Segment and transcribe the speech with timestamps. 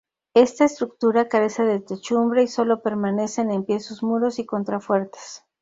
[0.33, 5.43] Esta estructura carece de techumbre y solo permanecen en pie sus muros y contrafuertes.